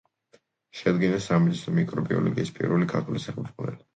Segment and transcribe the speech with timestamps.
[0.79, 3.89] შეადგინა სამედიცინო მიკრობიოლოგიის პირველი ქართული სახელმძღვანელო.